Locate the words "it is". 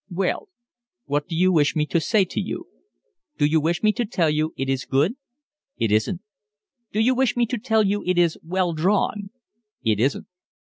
4.57-4.83, 8.03-8.35